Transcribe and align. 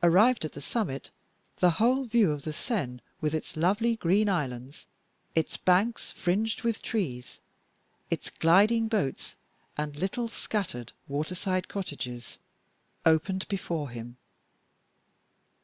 Arrived 0.00 0.44
at 0.44 0.52
the 0.52 0.60
summit, 0.62 1.10
the 1.58 1.70
whole 1.82 2.04
view 2.04 2.30
of 2.30 2.42
the 2.42 2.52
Seine, 2.52 3.00
with 3.20 3.34
its 3.34 3.56
lovely 3.56 3.96
green 3.96 4.28
islands, 4.28 4.86
its 5.34 5.56
banks 5.56 6.12
fringed 6.12 6.62
with 6.62 6.80
trees, 6.80 7.40
its 8.08 8.30
gliding 8.30 8.86
boats, 8.86 9.34
and 9.76 9.96
little 9.96 10.28
scattered 10.28 10.92
water 11.08 11.34
side 11.34 11.66
cottages, 11.66 12.38
opened 13.04 13.48
before 13.48 13.88
him. 13.90 14.18